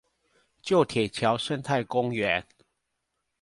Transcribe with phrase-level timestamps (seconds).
[0.63, 2.45] 舊鐵橋生態公園